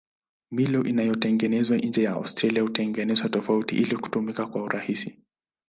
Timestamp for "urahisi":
4.63-5.17